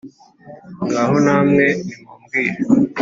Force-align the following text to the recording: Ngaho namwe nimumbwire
Ngaho 0.85 1.15
namwe 1.25 1.65
nimumbwire 1.85 2.57